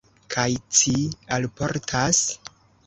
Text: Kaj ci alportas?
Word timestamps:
Kaj 0.35 0.45
ci 0.79 0.95
alportas? 1.39 2.25